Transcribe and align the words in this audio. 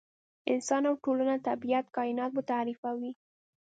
انسان 0.51 0.83
او 0.89 0.95
ټولنه، 1.03 1.35
طبیعت، 1.47 1.85
کاینات 1.97 2.31
به 2.35 2.43
تعریفوي. 2.51 3.11